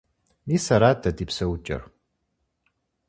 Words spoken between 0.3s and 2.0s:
Мис арат дэ ди псэукӀэр.